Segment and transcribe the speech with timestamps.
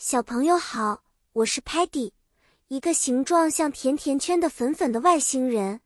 [0.00, 1.02] 小朋友好，
[1.32, 2.12] 我是 Patty，
[2.68, 5.80] 一个形状像甜甜圈的粉粉的外星人。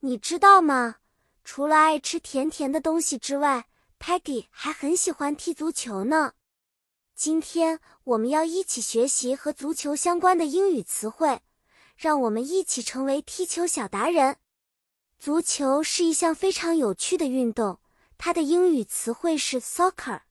[0.00, 0.96] 你知道吗？
[1.44, 3.68] 除了爱吃甜甜的东西之外
[4.00, 6.32] ，Patty 还很喜欢踢足球呢。
[7.14, 11.42] 今天我们要一起学习和足球相关的英语词汇，
[11.96, 14.38] 让我们一起成为踢球小达人。
[15.20, 17.78] 足球是一项非常有趣的运动，
[18.18, 20.22] 它的英语词汇是 soccer。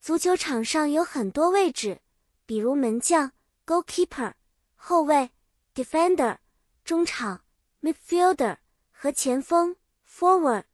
[0.00, 2.00] 足球场上有很多位置。
[2.48, 3.32] 比如门将
[3.66, 4.32] （goalkeeper）、
[4.74, 5.32] 后卫
[5.74, 6.38] （defender）、
[6.82, 7.44] 中场
[7.82, 8.56] （midfielder）
[8.90, 9.76] 和前锋
[10.08, 10.64] （forward）。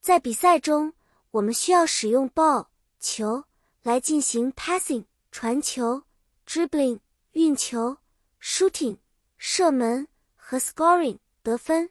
[0.00, 0.92] 在比赛中，
[1.32, 2.68] 我们需要使用 ball
[3.00, 3.42] 球
[3.82, 6.04] 来进行 passing 传球、
[6.46, 7.00] dribbling
[7.32, 7.98] 运球、
[8.40, 8.98] shooting
[9.36, 11.90] 射门和 scoring 得分。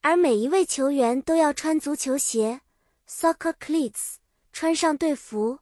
[0.00, 2.62] 而每一位球员都要穿足球鞋
[3.06, 4.14] （soccer cleats），
[4.50, 5.58] 穿上队服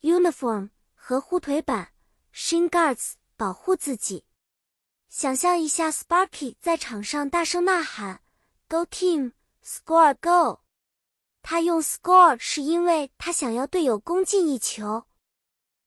[0.00, 1.92] （uniform） 和护腿板。
[2.34, 4.24] Shin guards 保护自己。
[5.08, 8.22] 想象一下，Sparky 在场上大声呐喊
[8.68, 9.32] ：“Go team,
[9.64, 10.60] score go！”
[11.42, 15.06] 他用 “score” 是因为他想要队友攻进一球。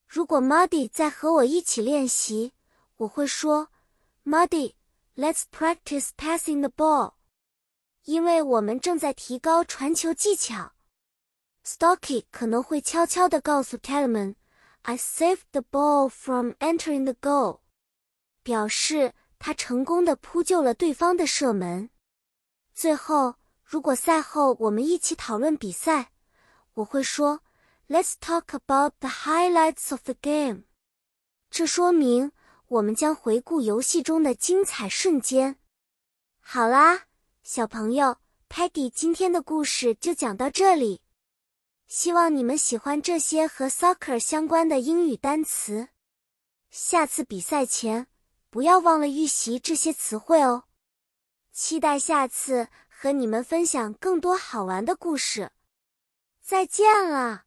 [0.08, 2.54] 如果 Muddy 在和我一起练习，
[2.98, 3.70] 我会说
[4.26, 4.76] ：“Muddy,
[5.16, 7.14] let's practice passing the ball。”
[8.04, 10.73] 因为我们正在提高传球技巧。
[11.66, 14.36] Stocky 可能会悄悄地告诉 Talman。
[14.86, 17.62] I saved the ball from entering the goal，
[18.44, 21.89] 表示他成功的扑救了对方的射门。
[22.73, 26.11] 最后，如果赛后我们一起讨论比赛，
[26.73, 27.39] 我会说
[27.88, 30.64] ，Let's talk about the highlights of the game。
[31.50, 32.34] 这说明
[32.67, 35.58] 我们将回顾游戏中的精彩瞬间。
[36.42, 37.04] 好啦，
[37.42, 38.17] 小朋友
[38.50, 41.03] ，Patty 今天的故事就讲到这里。
[41.95, 45.89] 希望你们喜欢这些和 soccer 相关的英语单词。
[46.72, 48.08] 下次比赛前，
[48.49, 50.64] 不要忘了预习这些词汇哦。
[51.52, 55.52] 期待下次和你们分享更多好玩的故事。
[56.42, 57.43] 再见了。